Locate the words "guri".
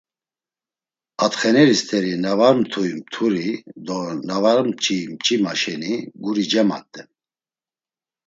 6.21-6.43